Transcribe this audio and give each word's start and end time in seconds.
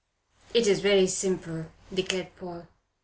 "It's 0.55 0.79
very 0.79 1.05
simple," 1.05 1.67
declared 1.93 2.35
Paul. 2.35 2.65